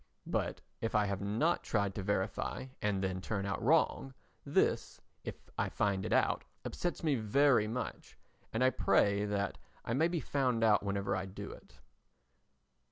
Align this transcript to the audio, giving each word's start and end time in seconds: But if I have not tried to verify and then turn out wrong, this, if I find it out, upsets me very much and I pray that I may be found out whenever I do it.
But 0.25 0.61
if 0.81 0.95
I 0.95 1.05
have 1.05 1.21
not 1.21 1.61
tried 1.63 1.93
to 1.93 2.01
verify 2.01 2.65
and 2.81 3.03
then 3.03 3.21
turn 3.21 3.45
out 3.45 3.61
wrong, 3.61 4.15
this, 4.43 4.99
if 5.23 5.35
I 5.59 5.69
find 5.69 6.03
it 6.07 6.11
out, 6.11 6.43
upsets 6.65 7.03
me 7.03 7.13
very 7.13 7.67
much 7.67 8.17
and 8.51 8.63
I 8.63 8.71
pray 8.71 9.25
that 9.25 9.59
I 9.85 9.93
may 9.93 10.07
be 10.07 10.19
found 10.19 10.63
out 10.63 10.81
whenever 10.81 11.15
I 11.15 11.25
do 11.27 11.51
it. 11.51 11.75